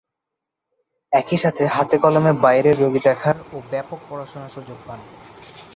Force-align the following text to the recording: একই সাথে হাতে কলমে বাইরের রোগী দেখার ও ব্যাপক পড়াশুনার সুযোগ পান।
একই 1.11 1.37
সাথে 1.37 1.63
হাতে 1.75 1.95
কলমে 2.03 2.33
বাইরের 2.43 2.75
রোগী 2.81 3.01
দেখার 3.07 3.37
ও 3.51 3.67
ব্যাপক 3.71 3.99
পড়াশুনার 4.09 4.53
সুযোগ 4.55 4.79
পান। 4.87 4.99